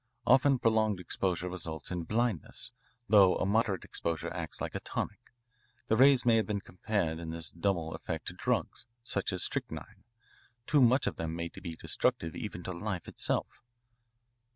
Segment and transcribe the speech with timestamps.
[0.25, 2.71] Often prolonged exposure results in blindness,
[3.07, 5.31] though a moderate exposure acts like a tonic.
[5.89, 10.03] The rays may be compared in this double effect to drugs, such as strychnine.
[10.65, 13.61] Too much of them may be destructive even to life itself."